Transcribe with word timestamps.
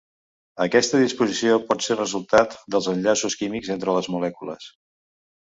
Aquesta 0.63 1.01
disposició 1.01 1.57
pot 1.67 1.85
ser 1.89 1.97
resultat 1.99 2.57
dels 2.77 2.89
enllaços 2.95 3.37
químics 3.43 3.71
entre 3.77 3.97
les 4.01 4.11
molècules. 4.17 4.69